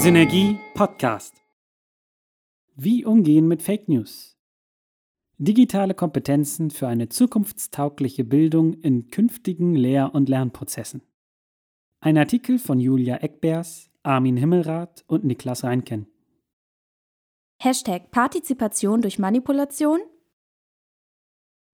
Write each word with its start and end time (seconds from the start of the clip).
Synergie 0.00 0.60
Podcast. 0.74 1.42
Wie 2.76 3.04
umgehen 3.04 3.48
mit 3.48 3.62
Fake 3.62 3.88
News? 3.88 4.38
Digitale 5.38 5.92
Kompetenzen 5.92 6.70
für 6.70 6.86
eine 6.86 7.08
zukunftstaugliche 7.08 8.22
Bildung 8.22 8.74
in 8.74 9.10
künftigen 9.10 9.74
Lehr- 9.74 10.14
und 10.14 10.28
Lernprozessen. 10.28 11.02
Ein 11.98 12.16
Artikel 12.16 12.60
von 12.60 12.78
Julia 12.78 13.16
Eckbers, 13.16 13.90
Armin 14.04 14.36
Himmelrath 14.36 15.02
und 15.08 15.24
Niklas 15.24 15.64
Reinken. 15.64 16.06
Hashtag 17.60 18.12
Partizipation 18.12 19.02
durch 19.02 19.18
Manipulation 19.18 19.98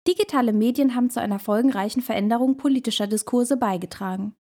Digitale 0.08 0.54
Medien 0.54 0.94
haben 0.94 1.10
zu 1.10 1.20
einer 1.20 1.38
folgenreichen 1.38 2.00
Veränderung 2.00 2.56
politischer 2.56 3.06
Diskurse 3.06 3.58
beigetragen. 3.58 4.34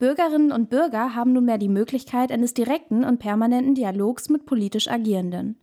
Bürgerinnen 0.00 0.50
und 0.50 0.70
Bürger 0.70 1.14
haben 1.14 1.34
nunmehr 1.34 1.58
die 1.58 1.68
Möglichkeit 1.68 2.32
eines 2.32 2.54
direkten 2.54 3.04
und 3.04 3.18
permanenten 3.18 3.74
Dialogs 3.74 4.30
mit 4.30 4.46
politisch 4.46 4.88
Agierenden. 4.88 5.60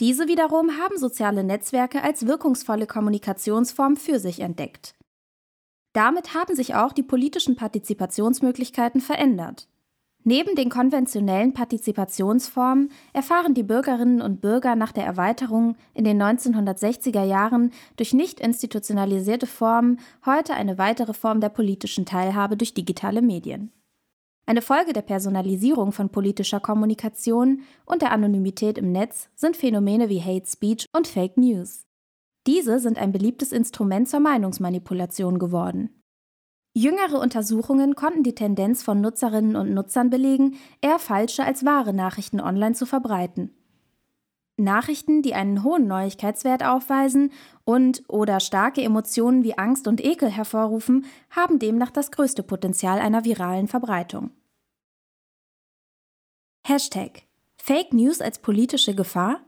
Diese 0.00 0.26
wiederum 0.26 0.78
haben 0.78 0.98
soziale 0.98 1.44
Netzwerke 1.44 2.02
als 2.02 2.26
wirkungsvolle 2.26 2.88
Kommunikationsform 2.88 3.96
für 3.96 4.18
sich 4.18 4.40
entdeckt. 4.40 4.96
Damit 5.92 6.34
haben 6.34 6.56
sich 6.56 6.74
auch 6.74 6.92
die 6.92 7.04
politischen 7.04 7.54
Partizipationsmöglichkeiten 7.54 9.00
verändert. 9.00 9.68
Neben 10.24 10.56
den 10.56 10.68
konventionellen 10.68 11.54
Partizipationsformen 11.54 12.90
erfahren 13.12 13.54
die 13.54 13.62
Bürgerinnen 13.62 14.20
und 14.20 14.40
Bürger 14.40 14.74
nach 14.76 14.92
der 14.92 15.04
Erweiterung 15.04 15.76
in 15.94 16.04
den 16.04 16.20
1960er 16.20 17.24
Jahren 17.24 17.72
durch 17.96 18.12
nicht 18.12 18.40
institutionalisierte 18.40 19.46
Formen 19.46 20.00
heute 20.26 20.54
eine 20.54 20.76
weitere 20.76 21.14
Form 21.14 21.40
der 21.40 21.48
politischen 21.48 22.04
Teilhabe 22.04 22.56
durch 22.56 22.74
digitale 22.74 23.22
Medien. 23.22 23.72
Eine 24.44 24.62
Folge 24.62 24.94
der 24.94 25.02
Personalisierung 25.02 25.92
von 25.92 26.08
politischer 26.08 26.58
Kommunikation 26.58 27.62
und 27.84 28.02
der 28.02 28.12
Anonymität 28.12 28.78
im 28.78 28.92
Netz 28.92 29.28
sind 29.34 29.56
Phänomene 29.56 30.08
wie 30.08 30.22
Hate 30.22 30.46
Speech 30.46 30.86
und 30.96 31.06
Fake 31.06 31.36
News. 31.36 31.82
Diese 32.46 32.80
sind 32.80 32.96
ein 32.96 33.12
beliebtes 33.12 33.52
Instrument 33.52 34.08
zur 34.08 34.20
Meinungsmanipulation 34.20 35.38
geworden. 35.38 35.97
Jüngere 36.78 37.18
Untersuchungen 37.18 37.96
konnten 37.96 38.22
die 38.22 38.36
Tendenz 38.36 38.84
von 38.84 39.00
Nutzerinnen 39.00 39.56
und 39.56 39.74
Nutzern 39.74 40.10
belegen, 40.10 40.60
eher 40.80 41.00
falsche 41.00 41.44
als 41.44 41.64
wahre 41.64 41.92
Nachrichten 41.92 42.40
online 42.40 42.76
zu 42.76 42.86
verbreiten. 42.86 43.52
Nachrichten, 44.56 45.22
die 45.22 45.34
einen 45.34 45.64
hohen 45.64 45.88
Neuigkeitswert 45.88 46.64
aufweisen 46.64 47.32
und 47.64 48.04
oder 48.06 48.38
starke 48.38 48.80
Emotionen 48.80 49.42
wie 49.42 49.58
Angst 49.58 49.88
und 49.88 50.04
Ekel 50.04 50.30
hervorrufen, 50.30 51.06
haben 51.30 51.58
demnach 51.58 51.90
das 51.90 52.12
größte 52.12 52.44
Potenzial 52.44 53.00
einer 53.00 53.24
viralen 53.24 53.66
Verbreitung. 53.66 54.30
Hashtag 56.64 57.22
Fake 57.56 57.92
News 57.92 58.20
als 58.20 58.38
politische 58.38 58.94
Gefahr? 58.94 59.40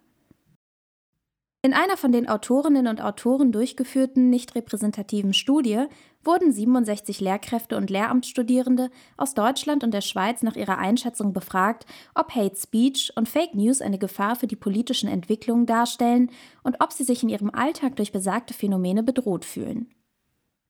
In 1.63 1.75
einer 1.75 1.99
von 1.99 2.11
den 2.11 2.27
Autorinnen 2.27 2.87
und 2.87 3.03
Autoren 3.03 3.53
durchgeführten 3.53 4.31
nicht 4.31 4.55
repräsentativen 4.55 5.35
Studie 5.35 5.85
wurden 6.25 6.53
67 6.53 7.21
Lehrkräfte 7.21 7.77
und 7.77 7.91
Lehramtsstudierende 7.91 8.91
aus 9.19 9.35
Deutschland 9.35 9.85
und 9.85 9.93
der 9.93 10.01
Schweiz 10.01 10.43
nach 10.43 10.57
ihrer 10.57 10.79
Einschätzung 10.79 11.35
befragt, 11.35 11.85
ob 12.15 12.35
Hate 12.35 12.57
Speech 12.57 13.13
und 13.15 13.29
Fake 13.29 13.55
News 13.55 13.83
eine 13.83 13.99
Gefahr 13.99 14.37
für 14.37 14.47
die 14.47 14.57
politischen 14.57 15.09
Entwicklungen 15.09 15.67
darstellen 15.67 16.31
und 16.63 16.77
ob 16.81 16.95
sie 16.95 17.05
sich 17.05 17.23
in 17.23 17.29
ihrem 17.29 17.51
Alltag 17.51 17.97
durch 17.97 18.11
besagte 18.11 18.55
Phänomene 18.55 19.03
bedroht 19.03 19.45
fühlen. 19.45 19.95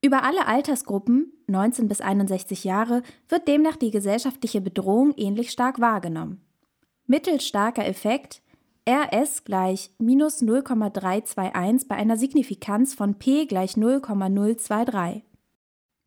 Über 0.03 0.25
alle 0.25 0.49
Altersgruppen, 0.49 1.33
19 1.47 1.87
bis 1.87 2.01
61 2.01 2.65
Jahre, 2.65 3.03
wird 3.29 3.47
demnach 3.47 3.77
die 3.77 3.93
gesellschaftliche 3.93 4.61
Bedrohung 4.61 5.15
ähnlich 5.17 5.53
stark 5.53 5.81
wahrgenommen. 5.81 6.41
Mittelstarker 7.07 7.87
Effekt 7.87 8.43
RS 8.91 9.45
gleich 9.45 9.93
minus 9.99 10.43
0,321 10.43 11.87
bei 11.87 11.95
einer 11.95 12.17
Signifikanz 12.17 12.93
von 12.93 13.15
P 13.21 13.47
gleich 13.47 13.77
0,023. 13.77 15.23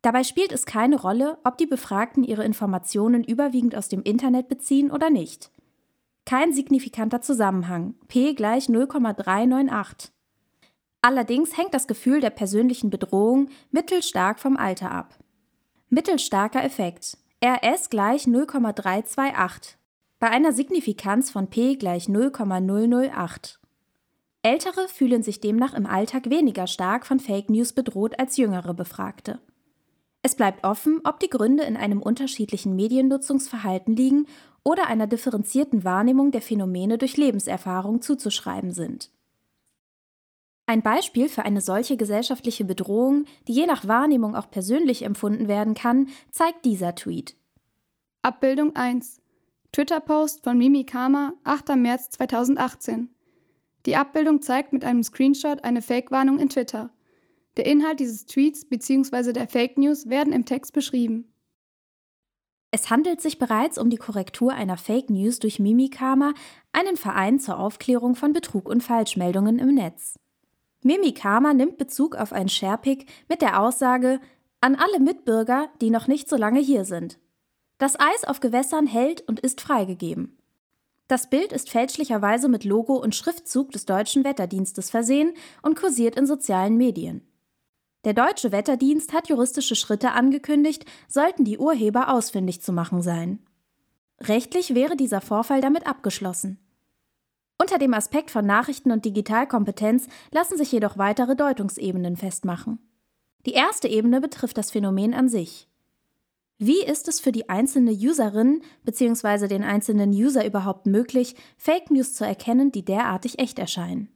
Dabei 0.02 0.22
spielt 0.22 0.52
es 0.52 0.66
keine 0.66 1.00
Rolle, 1.00 1.38
ob 1.44 1.56
die 1.56 1.64
Befragten 1.64 2.24
ihre 2.24 2.44
Informationen 2.44 3.24
überwiegend 3.24 3.74
aus 3.74 3.88
dem 3.88 4.02
Internet 4.02 4.48
beziehen 4.48 4.90
oder 4.90 5.08
nicht. 5.08 5.50
Kein 6.26 6.52
signifikanter 6.52 7.22
Zusammenhang, 7.22 7.94
p 8.06 8.34
gleich 8.34 8.68
0,398. 8.68 10.12
Allerdings 11.00 11.56
hängt 11.56 11.72
das 11.72 11.86
Gefühl 11.86 12.20
der 12.20 12.30
persönlichen 12.30 12.90
Bedrohung 12.90 13.48
mittelstark 13.70 14.38
vom 14.38 14.58
Alter 14.58 14.90
ab. 14.90 15.18
Mittelstarker 15.88 16.62
Effekt, 16.62 17.16
RS 17.42 17.88
gleich 17.88 18.26
0,328, 18.26 19.78
bei 20.24 20.30
einer 20.30 20.54
Signifikanz 20.54 21.30
von 21.30 21.48
p 21.48 21.74
gleich 21.74 22.08
0,008. 22.08 23.60
Ältere 24.40 24.88
fühlen 24.88 25.22
sich 25.22 25.42
demnach 25.42 25.74
im 25.74 25.84
Alltag 25.84 26.30
weniger 26.30 26.66
stark 26.66 27.04
von 27.04 27.20
Fake 27.20 27.50
News 27.50 27.74
bedroht 27.74 28.18
als 28.18 28.38
jüngere 28.38 28.72
Befragte. 28.72 29.38
Es 30.22 30.34
bleibt 30.34 30.64
offen, 30.64 31.02
ob 31.04 31.20
die 31.20 31.28
Gründe 31.28 31.64
in 31.64 31.76
einem 31.76 32.00
unterschiedlichen 32.00 32.74
Mediennutzungsverhalten 32.74 33.94
liegen 33.94 34.26
oder 34.62 34.86
einer 34.86 35.06
differenzierten 35.06 35.84
Wahrnehmung 35.84 36.30
der 36.30 36.40
Phänomene 36.40 36.96
durch 36.96 37.18
Lebenserfahrung 37.18 38.00
zuzuschreiben 38.00 38.72
sind. 38.72 39.10
Ein 40.64 40.80
Beispiel 40.80 41.28
für 41.28 41.44
eine 41.44 41.60
solche 41.60 41.98
gesellschaftliche 41.98 42.64
Bedrohung, 42.64 43.26
die 43.46 43.52
je 43.52 43.66
nach 43.66 43.86
Wahrnehmung 43.86 44.36
auch 44.36 44.50
persönlich 44.50 45.02
empfunden 45.02 45.48
werden 45.48 45.74
kann, 45.74 46.08
zeigt 46.30 46.64
dieser 46.64 46.94
Tweet. 46.94 47.36
Abbildung 48.22 48.74
1. 48.74 49.20
Twitter-Post 49.74 50.44
von 50.44 50.56
Mimi 50.56 50.84
Kama, 50.84 51.32
8. 51.42 51.74
März 51.74 52.10
2018. 52.10 53.08
Die 53.86 53.96
Abbildung 53.96 54.40
zeigt 54.40 54.72
mit 54.72 54.84
einem 54.84 55.02
Screenshot 55.02 55.64
eine 55.64 55.82
Fake-Warnung 55.82 56.38
in 56.38 56.48
Twitter. 56.48 56.90
Der 57.56 57.66
Inhalt 57.66 57.98
dieses 57.98 58.26
Tweets 58.26 58.66
bzw. 58.66 59.32
der 59.32 59.48
Fake 59.48 59.76
News 59.76 60.08
werden 60.08 60.32
im 60.32 60.44
Text 60.44 60.74
beschrieben. 60.74 61.34
Es 62.70 62.88
handelt 62.88 63.20
sich 63.20 63.40
bereits 63.40 63.76
um 63.76 63.90
die 63.90 63.96
Korrektur 63.96 64.52
einer 64.52 64.76
Fake 64.76 65.10
News 65.10 65.40
durch 65.40 65.58
Mimikama, 65.58 66.34
einen 66.72 66.96
Verein 66.96 67.40
zur 67.40 67.58
Aufklärung 67.58 68.14
von 68.14 68.32
Betrug 68.32 68.68
und 68.68 68.80
Falschmeldungen 68.80 69.58
im 69.58 69.74
Netz. 69.74 70.20
Mimikama 70.84 71.52
nimmt 71.52 71.78
Bezug 71.78 72.14
auf 72.14 72.32
ein 72.32 72.48
Sharepick 72.48 73.10
mit 73.28 73.42
der 73.42 73.60
Aussage 73.60 74.20
an 74.60 74.76
alle 74.76 75.00
Mitbürger, 75.00 75.68
die 75.80 75.90
noch 75.90 76.06
nicht 76.06 76.28
so 76.28 76.36
lange 76.36 76.60
hier 76.60 76.84
sind. 76.84 77.18
Das 77.84 78.00
Eis 78.00 78.24
auf 78.24 78.40
Gewässern 78.40 78.86
hält 78.86 79.28
und 79.28 79.40
ist 79.40 79.60
freigegeben. 79.60 80.38
Das 81.06 81.28
Bild 81.28 81.52
ist 81.52 81.68
fälschlicherweise 81.68 82.48
mit 82.48 82.64
Logo 82.64 82.94
und 82.94 83.14
Schriftzug 83.14 83.72
des 83.72 83.84
deutschen 83.84 84.24
Wetterdienstes 84.24 84.88
versehen 84.88 85.34
und 85.60 85.78
kursiert 85.78 86.16
in 86.16 86.26
sozialen 86.26 86.78
Medien. 86.78 87.28
Der 88.04 88.14
deutsche 88.14 88.52
Wetterdienst 88.52 89.12
hat 89.12 89.28
juristische 89.28 89.76
Schritte 89.76 90.12
angekündigt, 90.12 90.86
sollten 91.08 91.44
die 91.44 91.58
Urheber 91.58 92.08
ausfindig 92.08 92.62
zu 92.62 92.72
machen 92.72 93.02
sein. 93.02 93.40
Rechtlich 94.18 94.74
wäre 94.74 94.96
dieser 94.96 95.20
Vorfall 95.20 95.60
damit 95.60 95.86
abgeschlossen. 95.86 96.58
Unter 97.60 97.76
dem 97.76 97.92
Aspekt 97.92 98.30
von 98.30 98.46
Nachrichten- 98.46 98.92
und 98.92 99.04
Digitalkompetenz 99.04 100.08
lassen 100.30 100.56
sich 100.56 100.72
jedoch 100.72 100.96
weitere 100.96 101.36
Deutungsebenen 101.36 102.16
festmachen. 102.16 102.78
Die 103.44 103.52
erste 103.52 103.88
Ebene 103.88 104.22
betrifft 104.22 104.56
das 104.56 104.70
Phänomen 104.70 105.12
an 105.12 105.28
sich. 105.28 105.68
Wie 106.58 106.84
ist 106.84 107.08
es 107.08 107.18
für 107.18 107.32
die 107.32 107.48
einzelne 107.48 107.92
Userin 107.92 108.62
bzw. 108.84 109.48
den 109.48 109.64
einzelnen 109.64 110.10
User 110.10 110.46
überhaupt 110.46 110.86
möglich, 110.86 111.34
Fake 111.56 111.90
News 111.90 112.14
zu 112.14 112.24
erkennen, 112.24 112.70
die 112.70 112.84
derartig 112.84 113.38
echt 113.38 113.58
erscheinen? 113.58 114.08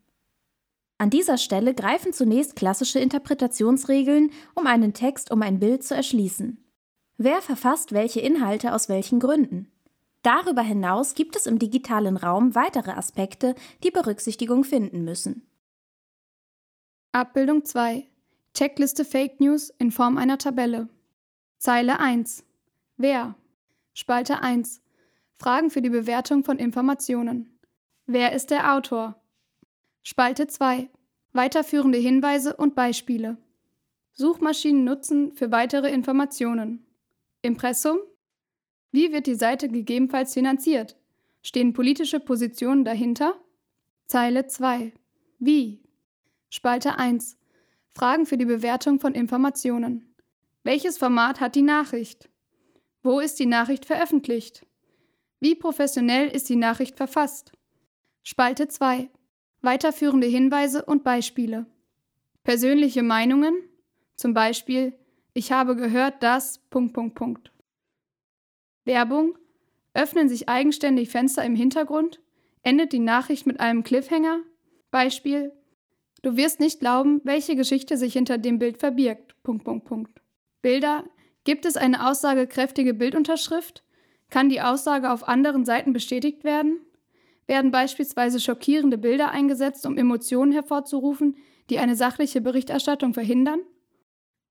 An 0.98 1.10
dieser 1.10 1.38
Stelle 1.38 1.74
greifen 1.74 2.12
zunächst 2.12 2.56
klassische 2.56 2.98
Interpretationsregeln, 2.98 4.30
um 4.54 4.66
einen 4.66 4.94
Text 4.94 5.30
um 5.30 5.42
ein 5.42 5.58
Bild 5.58 5.84
zu 5.84 5.94
erschließen. 5.94 6.58
Wer 7.16 7.42
verfasst 7.42 7.92
welche 7.92 8.20
Inhalte 8.20 8.72
aus 8.72 8.88
welchen 8.88 9.18
Gründen? 9.18 9.70
Darüber 10.22 10.62
hinaus 10.62 11.14
gibt 11.14 11.36
es 11.36 11.46
im 11.46 11.58
digitalen 11.58 12.16
Raum 12.16 12.54
weitere 12.54 12.92
Aspekte, 12.92 13.54
die 13.82 13.90
Berücksichtigung 13.90 14.64
finden 14.64 15.04
müssen. 15.04 15.46
Abbildung 17.12 17.64
2. 17.64 18.06
Checkliste 18.54 19.04
Fake 19.04 19.40
News 19.40 19.70
in 19.78 19.90
Form 19.90 20.18
einer 20.18 20.38
Tabelle. 20.38 20.88
Zeile 21.58 21.98
1. 21.98 22.44
Wer? 22.98 23.34
Spalte 23.92 24.42
1. 24.42 24.80
Fragen 25.40 25.70
für 25.70 25.82
die 25.82 25.90
Bewertung 25.90 26.44
von 26.44 26.56
Informationen. 26.56 27.58
Wer 28.06 28.32
ist 28.32 28.50
der 28.50 28.74
Autor? 28.74 29.20
Spalte 30.04 30.46
2. 30.46 30.88
Weiterführende 31.32 31.98
Hinweise 31.98 32.54
und 32.54 32.76
Beispiele. 32.76 33.38
Suchmaschinen 34.12 34.84
nutzen 34.84 35.32
für 35.32 35.50
weitere 35.50 35.90
Informationen. 35.90 36.86
Impressum. 37.42 37.98
Wie 38.92 39.12
wird 39.12 39.26
die 39.26 39.34
Seite 39.34 39.68
gegebenenfalls 39.68 40.34
finanziert? 40.34 40.96
Stehen 41.42 41.72
politische 41.72 42.20
Positionen 42.20 42.84
dahinter? 42.84 43.34
Zeile 44.06 44.46
2. 44.46 44.92
Wie? 45.40 45.82
Spalte 46.50 46.98
1. 46.98 47.36
Fragen 47.88 48.26
für 48.26 48.38
die 48.38 48.44
Bewertung 48.44 49.00
von 49.00 49.14
Informationen. 49.14 50.07
Welches 50.68 50.98
Format 50.98 51.40
hat 51.40 51.54
die 51.54 51.62
Nachricht? 51.62 52.28
Wo 53.02 53.20
ist 53.20 53.38
die 53.38 53.46
Nachricht 53.46 53.86
veröffentlicht? 53.86 54.66
Wie 55.40 55.54
professionell 55.54 56.28
ist 56.28 56.50
die 56.50 56.56
Nachricht 56.56 56.94
verfasst? 56.94 57.52
Spalte 58.22 58.68
2. 58.68 59.08
Weiterführende 59.62 60.26
Hinweise 60.26 60.84
und 60.84 61.04
Beispiele. 61.04 61.64
Persönliche 62.44 63.02
Meinungen, 63.02 63.54
zum 64.14 64.34
Beispiel 64.34 64.92
Ich 65.32 65.52
habe 65.52 65.74
gehört, 65.74 66.22
dass. 66.22 66.60
Werbung. 68.84 69.38
Öffnen 69.94 70.28
sich 70.28 70.50
eigenständig 70.50 71.08
Fenster 71.08 71.44
im 71.44 71.56
Hintergrund? 71.56 72.20
Endet 72.62 72.92
die 72.92 72.98
Nachricht 72.98 73.46
mit 73.46 73.58
einem 73.58 73.84
Cliffhanger? 73.84 74.40
Beispiel 74.90 75.50
Du 76.20 76.36
wirst 76.36 76.60
nicht 76.60 76.78
glauben, 76.80 77.22
welche 77.24 77.56
Geschichte 77.56 77.96
sich 77.96 78.12
hinter 78.12 78.36
dem 78.36 78.58
Bild 78.58 78.76
verbirgt. 78.76 79.34
Bilder. 80.62 81.04
Gibt 81.44 81.64
es 81.64 81.76
eine 81.76 82.08
aussagekräftige 82.08 82.94
Bildunterschrift? 82.94 83.84
Kann 84.30 84.48
die 84.48 84.60
Aussage 84.60 85.10
auf 85.10 85.26
anderen 85.26 85.64
Seiten 85.64 85.92
bestätigt 85.92 86.44
werden? 86.44 86.80
Werden 87.46 87.70
beispielsweise 87.70 88.40
schockierende 88.40 88.98
Bilder 88.98 89.30
eingesetzt, 89.30 89.86
um 89.86 89.96
Emotionen 89.96 90.52
hervorzurufen, 90.52 91.36
die 91.70 91.78
eine 91.78 91.96
sachliche 91.96 92.40
Berichterstattung 92.40 93.14
verhindern? 93.14 93.60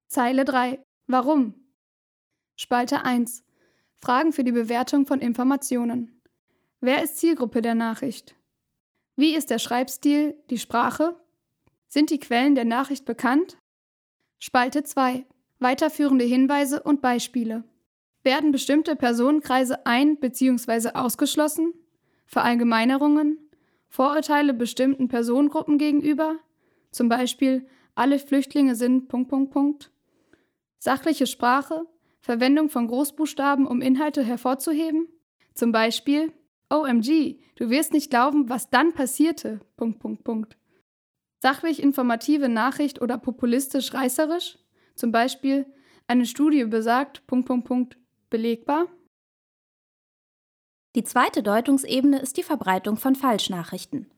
Zeile 0.08 0.46
3. 0.46 0.84
Warum? 1.06 1.54
Spalte 2.56 3.04
1. 3.04 3.44
Fragen 3.98 4.34
für 4.34 4.44
die 4.44 4.52
Bewertung 4.52 5.06
von 5.06 5.20
Informationen. 5.20 6.22
Wer 6.80 7.04
ist 7.04 7.18
Zielgruppe 7.18 7.62
der 7.62 7.76
Nachricht? 7.76 8.36
Wie 9.16 9.36
ist 9.36 9.50
der 9.50 9.60
Schreibstil, 9.60 10.36
die 10.50 10.60
Sprache? 10.60 11.20
Sind 11.88 12.10
die 12.10 12.20
Quellen 12.20 12.56
der 12.56 12.66
Nachricht 12.66 13.06
bekannt? 13.06 13.58
Spalte 14.40 14.84
2. 14.84 15.26
Weiterführende 15.60 16.26
Hinweise 16.26 16.84
und 16.84 17.02
Beispiele. 17.02 17.64
Werden 18.24 18.52
bestimmte 18.52 18.96
Personenkreise 18.96 19.86
ein- 19.86 20.18
bzw. 20.20 20.90
ausgeschlossen? 20.94 21.74
Verallgemeinerungen? 22.26 23.38
Vorurteile 23.88 24.54
bestimmten 24.54 25.08
Personengruppen 25.08 25.78
gegenüber? 25.78 26.38
Zum 26.92 27.10
Beispiel, 27.10 27.68
alle 27.96 28.20
Flüchtlinge 28.20 28.76
sind. 28.76 29.12
Sachliche 30.80 31.26
Sprache? 31.26 31.86
Verwendung 32.20 32.70
von 32.70 32.88
Großbuchstaben, 32.88 33.66
um 33.66 33.82
Inhalte 33.82 34.24
hervorzuheben? 34.24 35.08
Zum 35.54 35.72
Beispiel, 35.72 36.34
OMG, 36.70 37.40
du 37.56 37.70
wirst 37.70 37.94
nicht 37.94 38.10
glauben, 38.10 38.50
was 38.50 38.70
dann 38.70 38.94
passierte. 38.94 39.62
Sachlich 41.40 41.82
informative 41.82 42.50
Nachricht 42.50 43.02
oder 43.02 43.18
populistisch 43.18 43.94
reißerisch? 43.94 44.58
Zum 44.98 45.12
Beispiel, 45.12 45.66
eine 46.08 46.26
Studie 46.26 46.66
besagt. 46.66 47.24
belegbar? 48.30 48.88
Die 50.96 51.04
zweite 51.04 51.44
Deutungsebene 51.44 52.20
ist 52.20 52.38
die 52.38 52.44
Verbreitung 52.44 52.98
von 52.98 53.16
Falschnachrichten. 53.16 54.10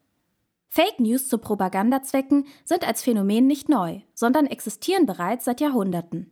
Fake 0.70 1.00
News 1.00 1.28
zu 1.28 1.38
Propagandazwecken 1.38 2.46
sind 2.64 2.88
als 2.88 3.04
Phänomen 3.04 3.46
nicht 3.46 3.68
neu, 3.68 4.02
sondern 4.14 4.46
existieren 4.46 5.06
bereits 5.06 5.46
seit 5.46 5.60
Jahrhunderten. 5.60 6.32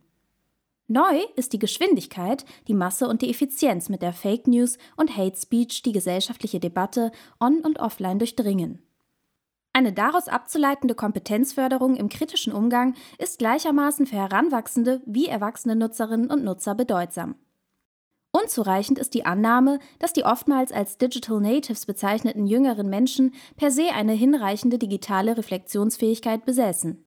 Neu 0.86 1.20
ist 1.36 1.52
die 1.52 1.58
Geschwindigkeit, 1.58 2.46
die 2.66 2.74
Masse 2.74 3.08
und 3.08 3.20
die 3.20 3.28
Effizienz, 3.28 3.90
mit 3.90 4.00
der 4.00 4.14
Fake 4.14 4.46
News 4.46 4.78
und 4.96 5.14
Hate 5.14 5.36
Speech 5.36 5.82
die 5.82 5.92
gesellschaftliche 5.92 6.60
Debatte 6.60 7.12
on- 7.40 7.60
und 7.60 7.78
offline 7.80 8.18
durchdringen. 8.18 8.82
Eine 9.78 9.92
daraus 9.92 10.26
abzuleitende 10.26 10.96
Kompetenzförderung 10.96 11.94
im 11.94 12.08
kritischen 12.08 12.52
Umgang 12.52 12.96
ist 13.18 13.38
gleichermaßen 13.38 14.08
für 14.08 14.16
heranwachsende 14.16 15.00
wie 15.06 15.26
erwachsene 15.26 15.76
Nutzerinnen 15.76 16.32
und 16.32 16.42
Nutzer 16.42 16.74
bedeutsam. 16.74 17.36
Unzureichend 18.32 18.98
ist 18.98 19.14
die 19.14 19.24
Annahme, 19.24 19.78
dass 20.00 20.12
die 20.12 20.24
oftmals 20.24 20.72
als 20.72 20.98
Digital 20.98 21.40
Natives 21.40 21.86
bezeichneten 21.86 22.48
jüngeren 22.48 22.90
Menschen 22.90 23.32
per 23.56 23.70
se 23.70 23.92
eine 23.94 24.14
hinreichende 24.14 24.78
digitale 24.78 25.36
Reflexionsfähigkeit 25.36 26.44
besäßen. 26.44 27.06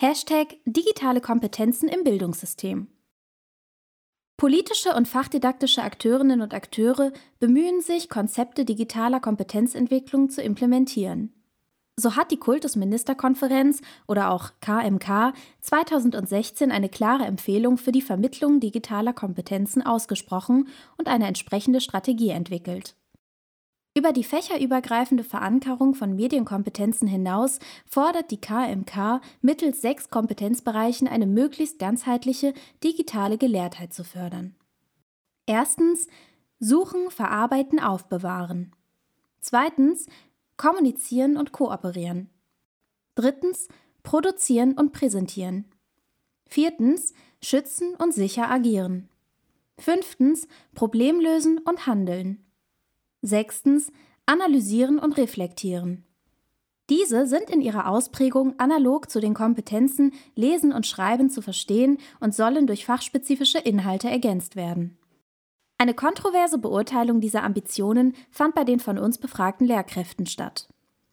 Hashtag 0.00 0.58
digitale 0.64 1.20
Kompetenzen 1.20 1.88
im 1.88 2.04
Bildungssystem. 2.04 2.86
Politische 4.40 4.94
und 4.94 5.06
fachdidaktische 5.06 5.82
Akteurinnen 5.82 6.40
und 6.40 6.54
Akteure 6.54 7.12
bemühen 7.40 7.82
sich, 7.82 8.08
Konzepte 8.08 8.64
digitaler 8.64 9.20
Kompetenzentwicklung 9.20 10.30
zu 10.30 10.40
implementieren. 10.40 11.34
So 11.94 12.16
hat 12.16 12.30
die 12.30 12.38
Kultusministerkonferenz 12.38 13.82
oder 14.08 14.30
auch 14.30 14.52
KMK 14.62 15.34
2016 15.60 16.72
eine 16.72 16.88
klare 16.88 17.26
Empfehlung 17.26 17.76
für 17.76 17.92
die 17.92 18.00
Vermittlung 18.00 18.60
digitaler 18.60 19.12
Kompetenzen 19.12 19.84
ausgesprochen 19.84 20.68
und 20.96 21.06
eine 21.06 21.26
entsprechende 21.26 21.82
Strategie 21.82 22.30
entwickelt. 22.30 22.94
Über 23.96 24.12
die 24.12 24.22
fächerübergreifende 24.22 25.24
Verankerung 25.24 25.94
von 25.94 26.14
Medienkompetenzen 26.14 27.08
hinaus 27.08 27.58
fordert 27.86 28.30
die 28.30 28.40
KMK 28.40 29.20
mittels 29.40 29.80
sechs 29.80 30.10
Kompetenzbereichen 30.10 31.08
eine 31.08 31.26
möglichst 31.26 31.80
ganzheitliche 31.80 32.54
digitale 32.84 33.36
Gelehrtheit 33.36 33.92
zu 33.92 34.04
fördern. 34.04 34.54
Erstens 35.46 36.06
Suchen, 36.60 37.10
Verarbeiten, 37.10 37.80
Aufbewahren. 37.80 38.72
Zweitens 39.40 40.06
Kommunizieren 40.56 41.36
und 41.36 41.52
Kooperieren. 41.52 42.28
Drittens 43.16 43.66
Produzieren 44.02 44.74
und 44.74 44.92
Präsentieren. 44.92 45.64
Viertens 46.46 47.12
Schützen 47.42 47.94
und 47.96 48.14
sicher 48.14 48.50
agieren. 48.50 49.08
Fünftens 49.78 50.46
Problemlösen 50.74 51.58
und 51.58 51.86
Handeln. 51.86 52.44
Sechstens 53.22 53.92
Analysieren 54.24 54.98
und 54.98 55.18
Reflektieren. 55.18 56.06
Diese 56.88 57.26
sind 57.26 57.50
in 57.50 57.60
ihrer 57.60 57.86
Ausprägung 57.86 58.58
analog 58.58 59.10
zu 59.10 59.20
den 59.20 59.34
Kompetenzen 59.34 60.14
Lesen 60.36 60.72
und 60.72 60.86
Schreiben 60.86 61.28
zu 61.28 61.42
verstehen 61.42 61.98
und 62.20 62.34
sollen 62.34 62.66
durch 62.66 62.86
fachspezifische 62.86 63.58
Inhalte 63.58 64.08
ergänzt 64.08 64.56
werden. 64.56 64.96
Eine 65.76 65.92
kontroverse 65.92 66.56
Beurteilung 66.56 67.20
dieser 67.20 67.42
Ambitionen 67.42 68.14
fand 68.30 68.54
bei 68.54 68.64
den 68.64 68.80
von 68.80 68.98
uns 68.98 69.18
befragten 69.18 69.66
Lehrkräften 69.66 70.24
statt. 70.24 70.68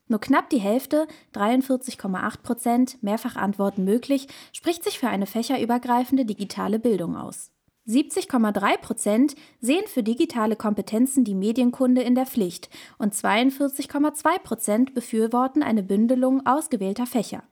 Nur 0.08 0.22
knapp 0.22 0.50
die 0.50 0.60
Hälfte, 0.60 1.08
43,8 1.34 2.42
Prozent, 2.42 3.04
Mehrfachantworten 3.04 3.84
möglich, 3.84 4.30
spricht 4.54 4.86
sich 4.86 4.98
für 4.98 5.10
eine 5.10 5.26
fächerübergreifende 5.26 6.24
digitale 6.24 6.80
Bildung 6.80 7.18
aus. 7.18 7.52
70,3 7.88 8.78
Prozent 8.80 9.36
sehen 9.62 9.88
für 9.88 10.04
digitale 10.04 10.58
Kompetenzen 10.58 11.24
die 11.24 11.36
Medienkunde 11.36 12.02
in 12.02 12.16
der 12.16 12.26
Pflicht 12.26 12.70
und 12.98 13.14
42,2 13.14 14.40
Prozent 14.40 14.94
befürworten 14.94 15.64
eine 15.64 15.84
Bündelung 15.84 16.46
ausgewählter 16.46 17.06
Fächer, 17.06 17.44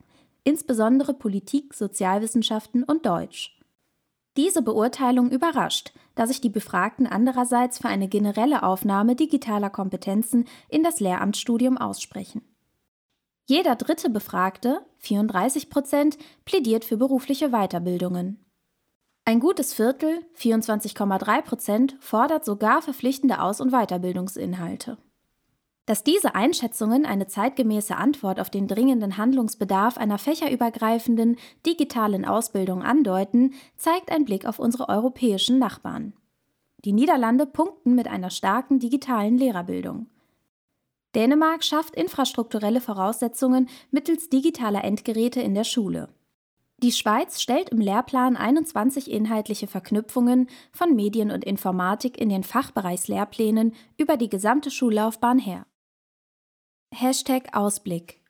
insbesondere 0.44 1.14
Politik, 1.14 1.72
Sozialwissenschaften 1.72 2.84
und 2.84 3.06
Deutsch. 3.06 3.58
Diese 4.36 4.60
Beurteilung 4.60 5.30
überrascht, 5.30 5.94
da 6.14 6.26
sich 6.26 6.42
die 6.42 6.50
Befragten 6.50 7.06
andererseits 7.06 7.78
für 7.78 7.88
eine 7.88 8.06
generelle 8.06 8.62
Aufnahme 8.62 9.16
digitaler 9.16 9.70
Kompetenzen 9.70 10.44
in 10.68 10.82
das 10.82 11.00
Lehramtsstudium 11.00 11.78
aussprechen. 11.78 12.42
Jeder 13.46 13.76
dritte 13.76 14.10
Befragte, 14.10 14.84
34 14.98 15.70
Prozent, 15.70 16.18
plädiert 16.44 16.84
für 16.84 16.98
berufliche 16.98 17.50
Weiterbildungen. 17.50 18.45
Ein 19.28 19.40
gutes 19.40 19.74
Viertel, 19.74 20.24
24,3 20.38 21.42
Prozent, 21.42 21.96
fordert 21.98 22.44
sogar 22.44 22.80
verpflichtende 22.80 23.40
Aus- 23.40 23.60
und 23.60 23.72
Weiterbildungsinhalte. 23.72 24.98
Dass 25.84 26.04
diese 26.04 26.36
Einschätzungen 26.36 27.04
eine 27.04 27.26
zeitgemäße 27.26 27.96
Antwort 27.96 28.38
auf 28.38 28.50
den 28.50 28.68
dringenden 28.68 29.16
Handlungsbedarf 29.16 29.98
einer 29.98 30.18
fächerübergreifenden 30.18 31.38
digitalen 31.66 32.24
Ausbildung 32.24 32.84
andeuten, 32.84 33.54
zeigt 33.76 34.12
ein 34.12 34.24
Blick 34.24 34.46
auf 34.46 34.60
unsere 34.60 34.88
europäischen 34.88 35.58
Nachbarn. 35.58 36.12
Die 36.84 36.92
Niederlande 36.92 37.46
punkten 37.46 37.96
mit 37.96 38.06
einer 38.06 38.30
starken 38.30 38.78
digitalen 38.78 39.38
Lehrerbildung. 39.38 40.06
Dänemark 41.16 41.64
schafft 41.64 41.96
infrastrukturelle 41.96 42.80
Voraussetzungen 42.80 43.68
mittels 43.90 44.28
digitaler 44.28 44.84
Endgeräte 44.84 45.40
in 45.40 45.56
der 45.56 45.64
Schule. 45.64 46.10
Die 46.82 46.92
Schweiz 46.92 47.40
stellt 47.40 47.70
im 47.70 47.80
Lehrplan 47.80 48.36
21 48.36 49.10
inhaltliche 49.10 49.66
Verknüpfungen 49.66 50.46
von 50.72 50.94
Medien 50.94 51.30
und 51.30 51.42
Informatik 51.42 52.20
in 52.20 52.28
den 52.28 52.42
Fachbereichslehrplänen 52.42 53.74
über 53.96 54.18
die 54.18 54.28
gesamte 54.28 54.70
Schullaufbahn 54.70 55.38
her. 55.38 55.66
Hashtag 56.92 57.56
Ausblick 57.56 58.20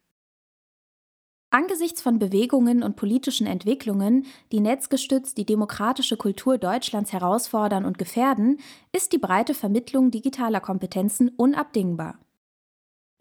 Angesichts 1.50 2.00
von 2.02 2.20
Bewegungen 2.20 2.84
und 2.84 2.94
politischen 2.94 3.48
Entwicklungen, 3.48 4.26
die 4.52 4.60
netzgestützt 4.60 5.38
die 5.38 5.46
demokratische 5.46 6.16
Kultur 6.16 6.56
Deutschlands 6.56 7.12
herausfordern 7.12 7.84
und 7.84 7.98
gefährden, 7.98 8.60
ist 8.92 9.12
die 9.12 9.18
breite 9.18 9.54
Vermittlung 9.54 10.12
digitaler 10.12 10.60
Kompetenzen 10.60 11.30
unabdingbar. 11.30 12.20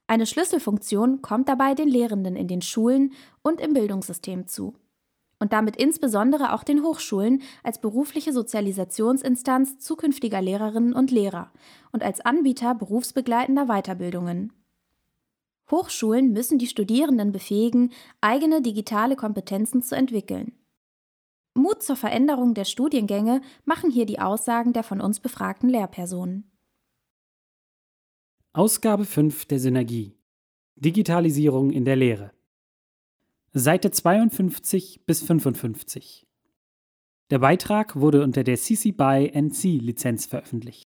Eine 0.05 0.27
Schlüsselfunktion 0.27 1.23
kommt 1.23 1.49
dabei 1.49 1.73
den 1.73 1.87
Lehrenden 1.87 2.35
in 2.35 2.47
den 2.47 2.61
Schulen 2.61 3.13
und 3.41 3.59
im 3.59 3.73
Bildungssystem 3.73 4.47
zu. 4.47 4.75
Und 5.39 5.53
damit 5.53 5.75
insbesondere 5.75 6.53
auch 6.53 6.63
den 6.63 6.83
Hochschulen 6.83 7.41
als 7.63 7.79
berufliche 7.79 8.33
Sozialisationsinstanz 8.33 9.79
zukünftiger 9.79 10.41
Lehrerinnen 10.41 10.93
und 10.93 11.11
Lehrer 11.11 11.51
und 11.91 12.03
als 12.03 12.21
Anbieter 12.21 12.75
berufsbegleitender 12.75 13.65
Weiterbildungen. 13.65 14.53
Hochschulen 15.71 16.31
müssen 16.31 16.59
die 16.59 16.67
Studierenden 16.67 17.31
befähigen, 17.31 17.91
eigene 18.21 18.61
digitale 18.61 19.15
Kompetenzen 19.15 19.81
zu 19.81 19.95
entwickeln. 19.95 20.53
Mut 21.55 21.81
zur 21.81 21.95
Veränderung 21.95 22.53
der 22.53 22.65
Studiengänge 22.65 23.41
machen 23.63 23.89
hier 23.89 24.05
die 24.05 24.19
Aussagen 24.19 24.73
der 24.73 24.83
von 24.83 25.01
uns 25.01 25.19
befragten 25.19 25.69
Lehrpersonen. 25.69 26.51
Ausgabe 28.53 29.05
5 29.05 29.45
der 29.45 29.59
Synergie 29.59 30.17
Digitalisierung 30.75 31.71
in 31.71 31.85
der 31.85 31.95
Lehre 31.95 32.34
Seite 33.57 33.89
52 33.89 35.05
bis 35.05 35.23
55 35.23 36.27
Der 37.29 37.39
Beitrag 37.39 37.95
wurde 37.95 38.21
unter 38.21 38.43
der 38.43 38.57
CC 38.57 38.91
BY 38.91 39.31
NC 39.33 39.79
Lizenz 39.81 40.25
veröffentlicht 40.25 40.89